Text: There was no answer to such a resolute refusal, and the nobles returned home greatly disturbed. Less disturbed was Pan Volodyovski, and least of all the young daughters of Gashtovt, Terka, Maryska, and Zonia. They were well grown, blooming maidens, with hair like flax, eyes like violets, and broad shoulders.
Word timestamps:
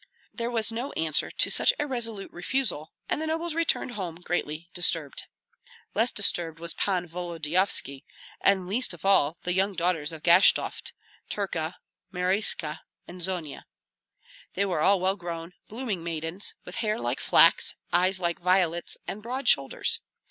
There 0.33 0.49
was 0.49 0.71
no 0.71 0.91
answer 0.93 1.29
to 1.29 1.51
such 1.51 1.73
a 1.77 1.85
resolute 1.85 2.31
refusal, 2.33 2.91
and 3.07 3.21
the 3.21 3.27
nobles 3.27 3.53
returned 3.53 3.91
home 3.91 4.15
greatly 4.15 4.67
disturbed. 4.73 5.25
Less 5.93 6.11
disturbed 6.11 6.57
was 6.57 6.73
Pan 6.73 7.07
Volodyovski, 7.07 8.03
and 8.43 8.67
least 8.67 8.95
of 8.95 9.05
all 9.05 9.37
the 9.43 9.53
young 9.53 9.73
daughters 9.73 10.11
of 10.11 10.23
Gashtovt, 10.23 10.93
Terka, 11.29 11.75
Maryska, 12.11 12.79
and 13.07 13.21
Zonia. 13.21 13.65
They 14.55 14.65
were 14.65 14.79
well 14.79 15.15
grown, 15.17 15.53
blooming 15.67 16.03
maidens, 16.03 16.55
with 16.65 16.77
hair 16.77 16.99
like 16.99 17.19
flax, 17.19 17.75
eyes 17.93 18.19
like 18.19 18.39
violets, 18.41 18.97
and 19.07 19.21
broad 19.21 19.47
shoulders. 19.47 19.99